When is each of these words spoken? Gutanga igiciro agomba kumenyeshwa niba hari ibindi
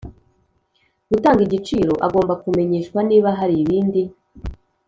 Gutanga 1.11 1.41
igiciro 1.47 1.93
agomba 2.05 2.33
kumenyeshwa 2.43 2.99
niba 3.09 3.29
hari 3.39 3.55
ibindi 3.63 4.01